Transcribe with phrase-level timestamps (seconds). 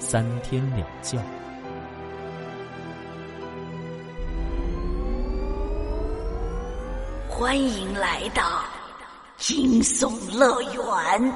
[0.00, 1.22] 三天两觉。
[7.28, 8.64] 欢迎来到
[9.36, 11.32] 惊悚乐园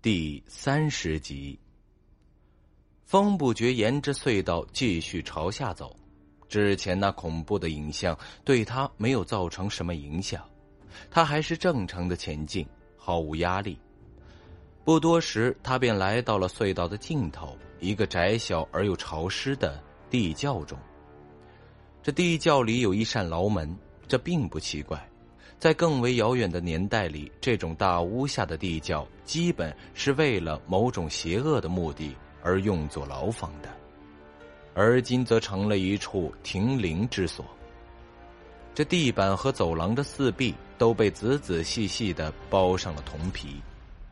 [0.00, 1.58] 第三十集。
[3.04, 5.94] 风不觉沿着隧道继续朝下走。
[6.48, 10.48] 之前那恐怖的影像对他没有造成什么影响，
[11.10, 12.64] 他还是正常的前进，
[12.96, 13.76] 毫无压力。
[14.86, 20.78] 不多时，他便来到了隧道的尽头，一个窄小而又潮湿的地窖中。
[22.04, 25.04] 这地窖里有一扇牢门，这并不奇怪，
[25.58, 33.68] 在更为遥远的年代里，这种大屋下的地窖基本是为了某种邪恶的目的而用作牢房的。
[34.72, 37.44] 而今则成了一处停灵之所。
[38.72, 43.60] 这地板和走廊的四壁都被仔仔细细的包上了铜皮，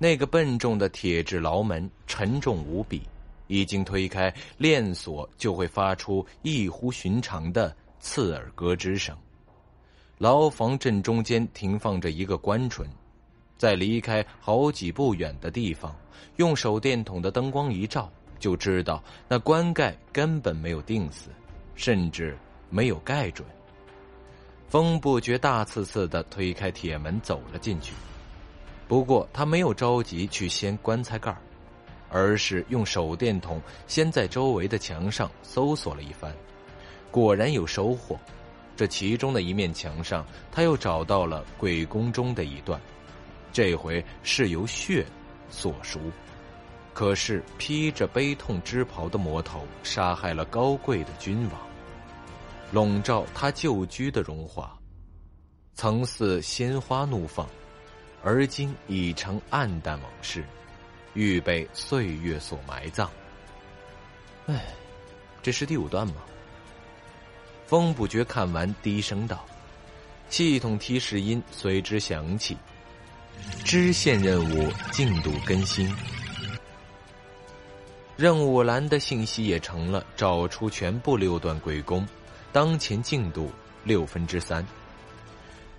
[0.04, 3.00] 那个笨重的铁质牢门沉重无比，
[3.46, 9.16] 一经推开，链锁就会发出异乎寻常的刺耳咯吱声。
[10.18, 12.84] 牢房正中间停放着一个棺椁，
[13.56, 15.96] 在离开好几步远的地方，
[16.36, 18.12] 用手电筒的灯光一照。
[18.38, 21.30] 就知道那棺盖根本没有钉死，
[21.76, 22.36] 甚至
[22.68, 23.48] 没有盖准。
[24.68, 27.94] 风不觉大刺刺的推开铁门走了进去，
[28.94, 31.36] 不过他没有着急去掀棺材盖
[32.10, 36.32] 而是用手电筒先在周围的墙上搜索了一番，
[37.10, 38.16] 果然有收获。
[38.76, 42.80] 这其中的一面墙上，他又找到了鬼宫中的一段，
[43.52, 45.04] 这回是由血
[45.50, 45.98] 所书。
[46.92, 51.60] 可是披着悲痛之袍的魔头杀害了高贵的君王，
[52.70, 54.72] 笼罩他旧居的荣华，
[55.74, 57.44] 曾似鲜花怒放，
[58.24, 60.42] 而今已成暗淡往事，
[61.12, 63.10] 欲被岁月所埋葬。
[64.46, 64.64] 唉，
[65.42, 66.14] 这是第五段吗？
[67.66, 69.44] 风不觉看完，低声道
[70.30, 72.56] ：“系统提示音随之响起，
[73.62, 75.94] 支线任务进度更新。”
[78.16, 82.06] 任务栏的信息也成了找出全部六段鬼宫，
[82.52, 83.50] 当前进度
[83.82, 84.64] 六分之三。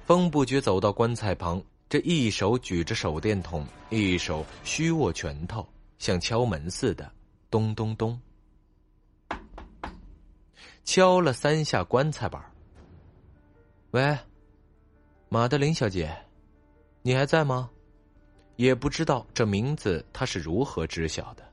[0.05, 5.65] 风不觉走到棺材旁，这一手举着手电筒，一手虚握拳头，
[5.99, 7.09] 像敲门似的，
[7.51, 8.19] 咚咚咚，
[10.83, 12.43] 敲了三下棺材板。
[13.91, 14.17] 喂，
[15.29, 16.11] 马德琳小姐，
[17.03, 17.69] 你还在吗？
[18.55, 21.43] 也不知道这名字他是如何知晓的。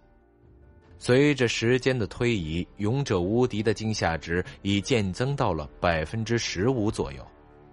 [0.99, 7.27] 随着时间的推移，勇者无敌的惊吓值已渐增到了百分之十五左右，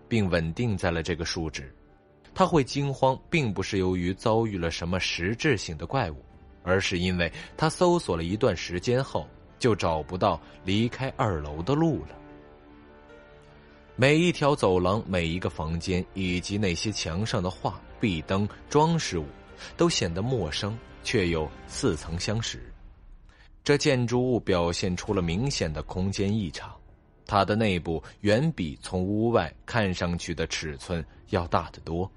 [0.08, 1.74] 并稳定在了这个数值。
[2.34, 6.24] 他会惊慌，并不是由于遭遇了什么实质性的怪物，
[6.64, 12.16] 而是因为他搜索了一段时间后，就找不到离开二楼的路了。
[13.96, 19.26] 每一条走廊、每一个房间，以及那些墙上的画、壁灯、装饰物，
[19.76, 22.72] 都显得陌生，却又似曾相识。
[23.62, 26.74] 这建筑物表现出了明显的空间异常，
[27.28, 32.10] 它的内部远比从屋外看上去的尺寸要大得多。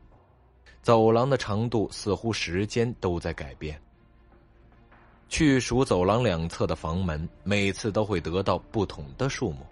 [0.83, 3.81] 走廊的长度似乎时间都在改变。
[5.29, 9.65] 去数走廊两侧的房门，每次都会得到不同的数目，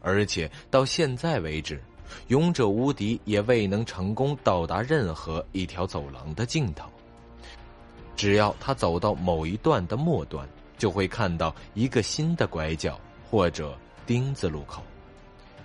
[0.00, 1.82] 而且到现在为止，
[2.28, 6.88] 勇者无敌也未能成功到达任何一条走廊的尽头。
[8.14, 10.48] 只要他走到某一段的末端。
[10.78, 13.76] 就会看到一个新的拐角或者
[14.06, 14.80] 丁字路口，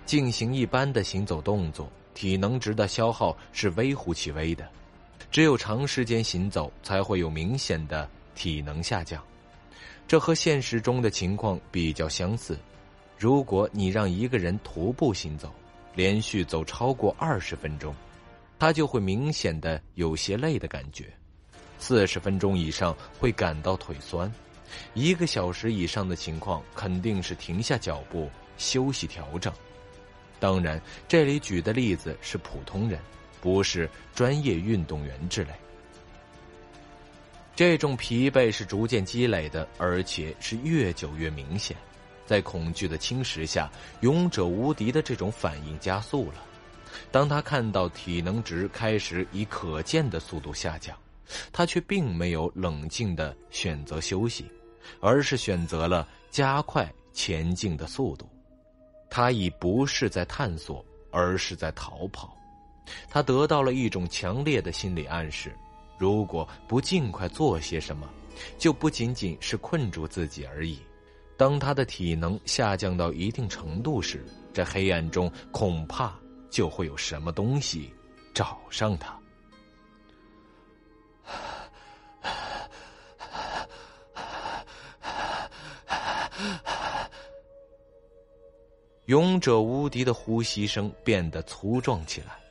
[0.04, 4.68] 进行一般的行走动作，体能值的消耗是微乎其微的，
[5.34, 9.20] 只有长时间行走才会有明显的体能下降。
[10.06, 12.56] 这和现实中的情况比较相似。
[13.18, 15.52] 如果你让一个人徒步行走，
[15.92, 17.92] 连续走超过二十分钟，
[18.60, 21.12] 他就会明显的有些累的感觉，
[21.80, 24.32] 四十分钟以上会感到腿酸。
[24.92, 29.52] 一个小时以上的情况，肯定是停下脚步休息调整。
[30.38, 33.00] 当然，这里举的例子是普通人，
[33.44, 35.50] 不是专业运动员之类。
[37.54, 41.76] 这种疲惫是逐渐积累的，而且是越久越明显。
[42.24, 43.70] 在恐惧的侵蚀下，
[44.00, 46.42] 勇者无敌的这种反应加速了。
[47.12, 50.96] 当他看到体能值开始以可见的速度下降，
[51.52, 54.50] 他却并没有冷静的选择休息，
[55.00, 58.26] 而是选择了加快前进的速度。
[59.10, 62.33] 他已不是在探索，而是在逃跑。
[63.08, 65.56] 他得到了一种强烈的心理暗示：
[65.98, 68.08] 如果不尽快做些什么，
[68.58, 70.78] 就不仅仅是困住自己而已。
[71.36, 76.14] 当他的体能下降到一定程度时，这黑暗中恐怕
[76.48, 77.92] 就会有什么东西
[78.32, 79.18] 找上他。
[89.06, 92.43] 勇者无敌的呼吸声变得粗壮起来。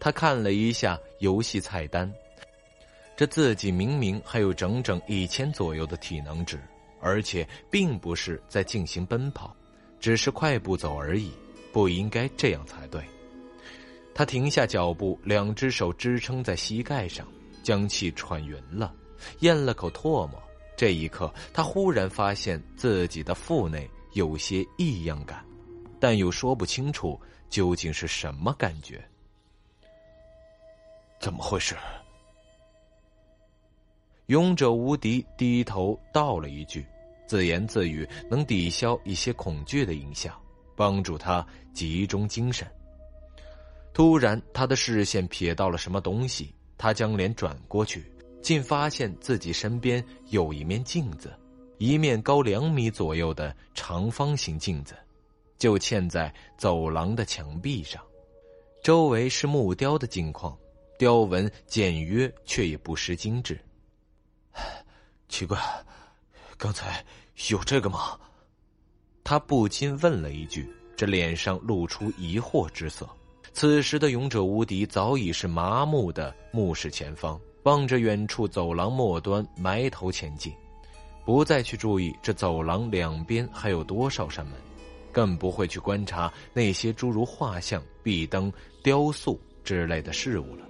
[0.00, 2.12] 他看了一下游戏菜单，
[3.16, 6.58] 这自己明明还有整整一千左右的体能值。
[7.00, 9.54] 而且并不是在进行奔跑，
[10.00, 11.30] 只是快步走而已，
[11.72, 13.00] 不应该这样才对。
[14.12, 17.24] 他停下脚步，两只手支撑在膝盖上，
[17.62, 18.92] 将气喘匀了，
[19.42, 20.42] 咽了口唾沫。
[20.76, 25.44] 这一刻，他忽然发现自己的腹内有些异样感，
[26.00, 27.16] 但又说不清楚
[27.48, 29.00] 究竟是什么感觉。
[31.20, 31.76] 怎么回事？
[34.26, 36.86] 勇者无敌低头道了一句，
[37.26, 40.34] 自言自语，能抵消一些恐惧的影响，
[40.76, 42.66] 帮助他集中精神。
[43.92, 51.32] 突然，他的视线瞥到了什么东西，他将脸转过去，竟发现自己身边有一面镜子，
[51.78, 54.94] 一面高两米左右的长方形镜子，
[55.58, 58.00] 就嵌在走廊的墙壁上，
[58.84, 60.56] 周围是木雕的镜框，
[60.98, 63.58] 雕纹简约却也不失精致。
[65.28, 65.58] 奇怪，
[66.56, 67.04] 刚才
[67.50, 68.18] 有这个吗？
[69.22, 73.08] 他不禁问了一句，这脸上露出疑惑之色。
[73.52, 80.52] 此时的勇者无敌早已是麻木的目视前方，望着远处走廊末端，埋头前进，
[81.24, 84.54] 不再去注意这走廊两边还有多少扇门，
[85.12, 88.52] 更不会去观察那些诸如画像、壁灯、
[88.82, 90.64] 雕塑之类的事物了。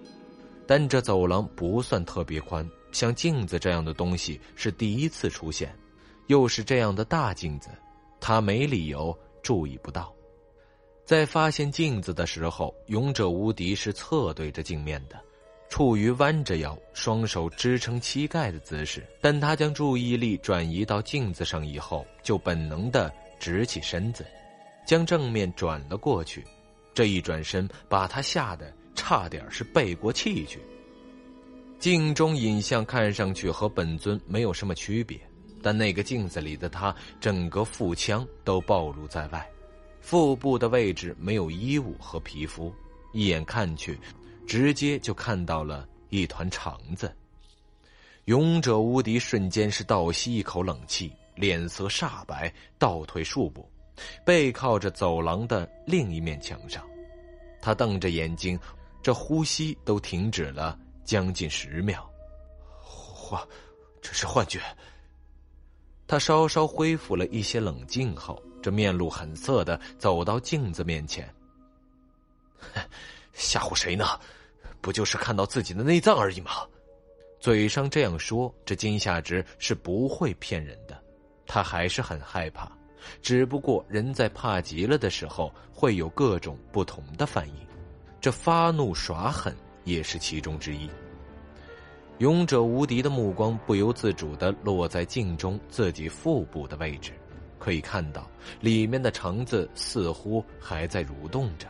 [0.69, 2.69] 但这走廊不算特别宽。
[2.93, 5.75] 像镜子这样的东西是第一次出现，
[6.27, 7.71] 又是这样的大镜子，
[8.21, 10.13] 他没理由注意不到。
[11.07, 15.19] 在发现镜子的时候，勇者无敌是侧对着镜面的，
[15.71, 19.07] 处于弯着腰、双手支撑膝盖的姿势。
[19.23, 24.27] 但他将注意力转移到镜子上以后，就本能的直起身子，
[24.87, 26.45] 将正面转了过去。
[26.93, 30.59] 这一转身，把他吓得差点是背过气去。
[31.79, 35.17] 镜中影像看上去和本尊没有什么区别，
[35.63, 39.49] 但那个镜子里的他，整个腹腔都暴露在外，
[40.01, 42.75] 腹部的位置没有衣物和皮肤，
[43.13, 43.97] 一眼看去，
[44.45, 47.15] 直接就看到了一团肠子。
[48.25, 53.71] 勇者无敌瞬间是倒吸一口冷气，脸色煞白，倒退数步，
[54.25, 56.85] 背靠着走廊的另一面墙上，
[57.63, 58.59] 他瞪着眼睛，
[59.03, 60.79] 这呼吸都停止了。
[61.05, 62.07] 将近十秒，
[62.83, 63.43] 幻，
[64.03, 64.61] 这是幻觉。
[66.07, 71.27] 他稍稍恢复了一些冷静后，这面露狠色的走到镜子面前。
[73.33, 74.05] 吓唬谁呢？
[74.83, 76.51] 不就是看到自己的内脏而已吗？
[77.41, 81.03] 嘴上这样说，这金夏直是不会骗人的。
[81.47, 82.71] 他还是很害怕，
[83.23, 87.68] 只不过人在怕极了的时候，会有各种不同的反应。
[88.21, 89.55] 这发怒耍狠。
[89.85, 90.87] 也是其中之一。
[92.19, 97.11] 勇者无敌的目光不由自主的落在镜中自己腹部的位置，
[97.59, 98.29] 可以看到
[98.61, 101.67] 里面的肠子似乎还在蠕动着。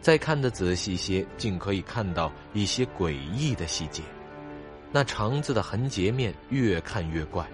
[0.00, 4.00] 再看得仔细些，竟可以看到一些诡异的细节。
[4.92, 7.44] 那肠子的横截面越看越怪，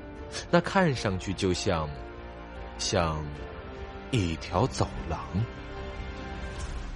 [0.51, 1.89] 那看上去就像，
[2.77, 3.25] 像
[4.11, 5.19] 一条走廊。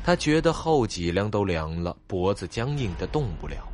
[0.02, 3.68] 他觉得后脊梁都凉了，脖子僵硬的动不了。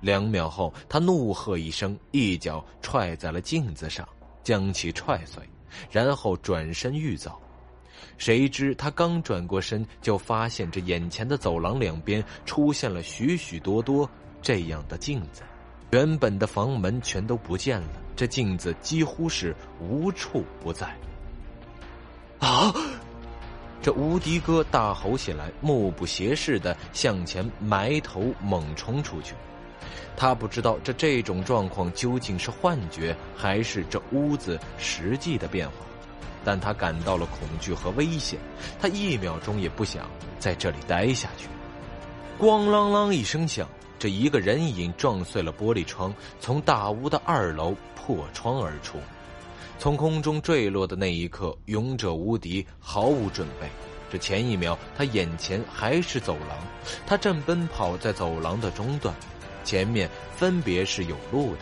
[0.00, 4.08] 两秒后，他怒喝一声，一脚踹在了镜子上，
[4.42, 5.42] 将其踹碎，
[5.90, 7.40] 然后转身欲走。
[8.18, 14.08] 谁知他刚转过身，就发现这眼前的走廊两边出现了许许多多
[14.40, 15.42] 这样的镜子，
[15.90, 20.96] 原本的房门全都不见了，这镜子几乎是无处不在。
[22.40, 22.74] 啊！
[23.82, 29.34] 这无敌哥大吼起来，目不斜视的向前埋头猛冲出去，
[30.16, 35.74] 他不知道这这种状况究竟是幻觉，还是这屋子实际的变化，
[36.44, 38.38] 但他感到了恐惧和危险。
[38.80, 40.08] 他一秒钟也不想
[40.38, 41.48] 在这里待下去。
[42.38, 48.98] 咣啷啷一声响，这一个人影撞碎了玻璃窗，从大屋的二楼破窗而出。
[49.78, 53.68] 从空中坠落的那一刻，勇者无敌毫无准备。
[54.10, 56.58] 这前一秒，他眼前还是走廊，
[57.06, 59.14] 他正奔跑在走廊的中段，
[59.64, 61.60] 前面分别是有路的。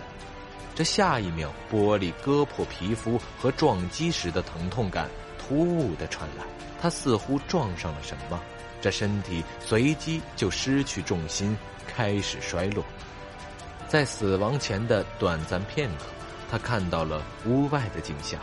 [0.75, 6.45] 这下一秒，玻璃割破皮肤和撞击时的疼痛感突兀的传来，
[6.81, 8.41] 他似乎撞上了什么，
[8.81, 12.85] 这身体随即就失去重心，开始衰落。
[13.89, 16.05] 在死亡前的短暂片刻。
[16.51, 18.41] 他看到了屋外的景象：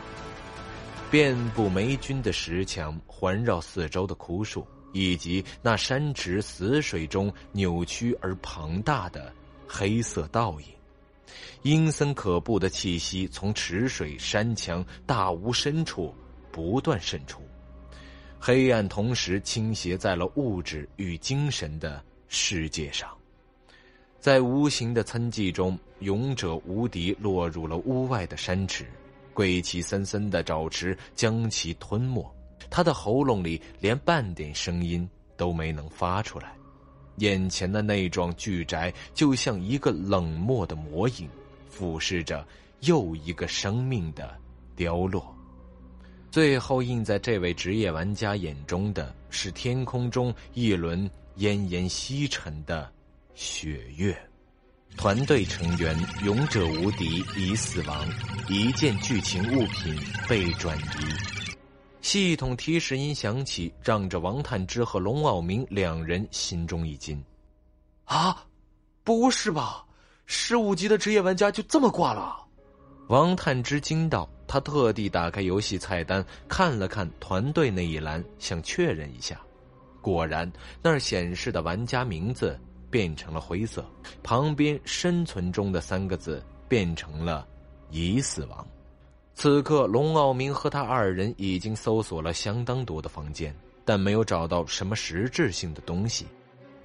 [1.11, 9.33] 遍布霉菌的石墙，环绕四周的枯树，以及那山池死水中扭曲而庞大的
[9.67, 10.67] 黑色倒影。
[11.63, 16.15] 阴森可怖的气息从池水、山墙、大屋深处
[16.49, 17.41] 不断渗出，
[18.39, 23.16] 黑暗同时倾斜在了物质与精神的世界上。
[24.19, 28.85] 在无形的参寂中，勇者无敌落入了屋外的山池，
[29.33, 32.25] 鬼气森森的沼池将其吞没。
[32.69, 35.07] 他的喉咙里连半点声音
[35.37, 36.53] 都没能发出来。
[37.17, 41.29] 眼前的那幢巨宅就像一个冷漠的魔影，
[41.69, 42.45] 俯视着
[42.81, 44.35] 又一个生命的
[44.75, 45.33] 凋落。
[46.29, 52.91] 最后映在这位职业玩家眼中的是天空中一轮奄奄息沉的。
[53.39, 54.17] 雪月，
[54.97, 58.03] 团队成员勇者无敌已死亡，
[58.49, 59.95] 一件剧情物品
[60.27, 60.81] 被转移。
[62.01, 67.23] 系统提示音响起，让着王探之和龙傲明两人心中一惊。
[68.05, 68.43] 啊，
[69.03, 69.85] 不是吧？
[70.25, 72.43] 十五级的职业玩家就这么挂了？
[73.07, 74.27] 王探之惊道。
[74.47, 79.39] 他特地打开游戏菜单，看了看团队那一栏，想确认一下。
[80.01, 80.51] 果然，
[80.81, 82.59] 那儿显示的玩家名字。
[82.89, 83.85] 变成了灰色，
[84.23, 87.47] 旁边“生存中”的三个字变成了
[87.91, 88.65] “已死亡”。
[89.35, 96.25] 此刻，龙傲明和他二人已经搜索了相当多的房间，但没有找到什么实质性的东西，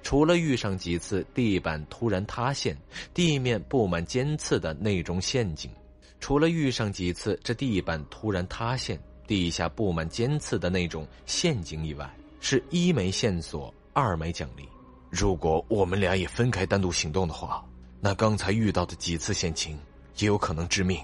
[0.03, 2.77] 除了遇上几次地板突然塌陷、
[3.13, 5.71] 地面布满尖刺的那种陷阱；
[6.19, 12.07] 除了遇上几次这地板突然塌陷、地下布满尖刺的那种陷阱以外，
[12.39, 14.69] 是一枚线索，二枚奖励。
[15.15, 17.63] 如果我们俩也分开单独行动的话，
[18.01, 19.77] 那刚才遇到的几次险情
[20.17, 20.99] 也有可能致命。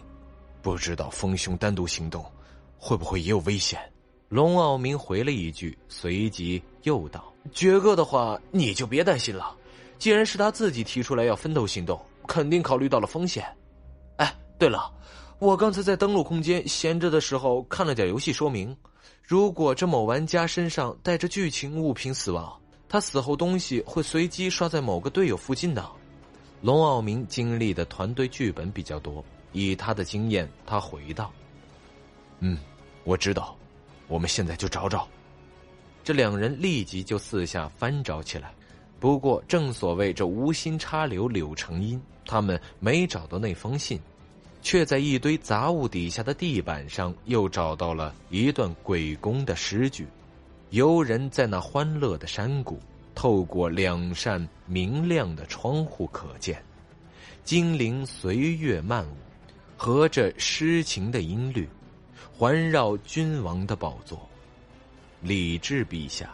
[0.63, 2.25] 不知道风兄单独行动
[2.75, 3.80] 会不会也有危险？
[4.28, 9.56] 龙傲明回了一句，随即又道：“爵哥的话你就别担心了，
[10.00, 13.46] 既然是他自己提出来要分头行动，肯定考虑到了风险。
[14.16, 14.92] 哎，对了，
[15.38, 18.75] 我刚才在登录空间闲着的时候看了点游戏说明，
[19.22, 22.51] 如果这某玩家身上带着剧情物品死亡。”
[22.89, 25.88] 他死后东西会随机刷在某个队友附近的。
[26.62, 31.31] 龙傲明经历的团队剧本比较多，以他的经验，他回道
[32.41, 32.58] ：“嗯，
[33.03, 33.55] 我知道，
[34.08, 35.08] 我们现在就找找。”
[36.03, 38.51] 这两人立即就四下翻找起来。
[39.00, 43.98] 不过，正所谓这无心插柳柳成荫，他们没找到那封信，
[44.62, 50.08] 却在一堆杂物底下的地板上又找到了一段鬼工的诗句。
[50.71, 52.79] 游人在那欢乐的山谷，
[53.15, 56.63] 透过两扇明亮的窗户可见，
[57.43, 59.15] 精灵随月漫舞，
[59.75, 61.67] 和着诗情的音律，
[62.31, 64.29] 环绕君王的宝座。
[65.21, 66.29] 李治陛下，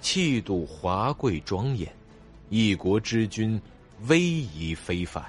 [0.00, 1.88] 气度华贵庄严，
[2.48, 3.60] 一国之君，
[4.08, 5.24] 威仪非凡。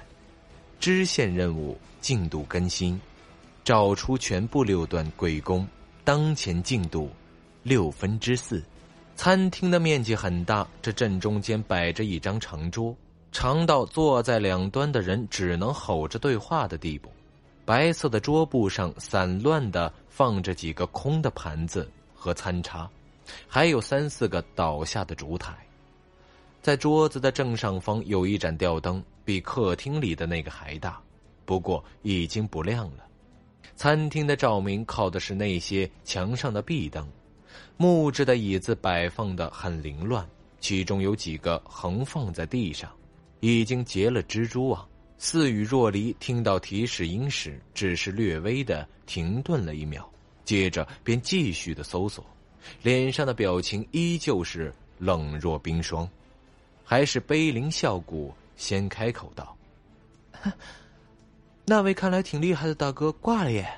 [0.80, 3.00] 支线任务进度更新，
[3.62, 5.64] 找出全部六段鬼宫，
[6.04, 7.08] 当前进度。
[7.68, 8.64] 六分之四，
[9.14, 12.96] 餐厅的面积很大，这正中间摆着一张长桌，
[13.30, 17.10] 长到坐在两端的人只能吼着对话的地步。
[17.66, 22.88] 白色的桌布上散乱的放着几个空的盘子和餐叉，
[23.46, 25.54] 还有三四个倒下的烛台。
[26.62, 30.98] 在桌子的正上方有一盏吊灯，比客厅里的那个还大，
[31.44, 33.04] 不过已经不亮了。
[33.76, 37.06] 餐厅的照明靠的是那些墙上的壁灯。
[37.80, 40.28] 木质的椅子摆放的很凌乱，
[40.60, 42.90] 其中有几个横放在地上，
[43.38, 44.86] 已经结了蜘蛛网。
[45.16, 50.08] 似雨若离听到提示音时，只是略微的停顿了一秒，
[50.44, 52.26] 接着便继续的搜索，
[52.82, 56.08] 脸上的表情依旧是冷若冰霜。
[56.84, 59.56] 还是碑林笑谷先开口道
[61.64, 63.68] ：“那位看来挺厉害的大哥挂了耶。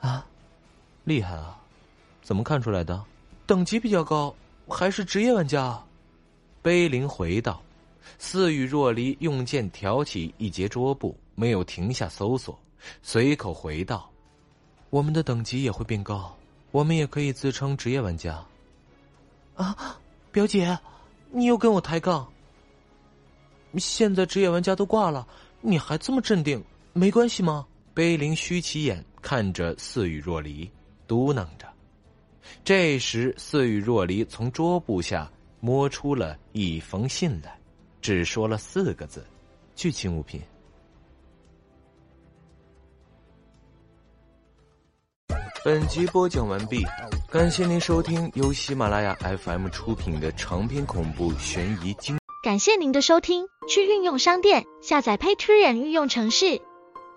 [0.00, 0.26] 啊，
[1.04, 1.57] 厉害啊？
[2.28, 3.02] 怎么看出来的？
[3.46, 4.34] 等级比较高，
[4.68, 5.82] 还是职业玩家？
[6.60, 7.58] 碑林回道。
[8.18, 12.58] 似雨若离用剑挑起一截桌布，没有停下搜索，
[13.00, 14.10] 随口回道
[14.90, 16.36] ：“我们的等级也会变高，
[16.70, 18.44] 我们也可以自称职业玩家。”
[19.56, 19.98] 啊，
[20.30, 20.78] 表姐，
[21.30, 22.30] 你又跟我抬杠？
[23.78, 25.26] 现在职业玩家都挂了，
[25.62, 27.66] 你还这么镇定，没关系吗？
[27.94, 30.70] 碑林虚起眼看着似雨若离，
[31.06, 31.66] 嘟囔着。
[32.64, 37.58] 这时，似雨若离从桌布下摸出了一封信来。
[38.00, 39.26] 只说了四个字
[39.74, 40.40] ：“剧情物品。”
[45.64, 46.84] 本集播讲完毕，
[47.28, 52.16] 感谢您收听由喜马拉雅 FM 出品的长篇恐怖悬疑惊。
[52.42, 56.62] 感谢您的收听，去运用商店下载 Patreon 运用城市，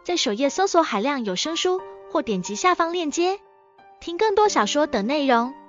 [0.04, 1.80] 在首页搜索海量有声书，
[2.12, 3.40] 或点击下方链接
[4.02, 5.61] 听更多小说等内容。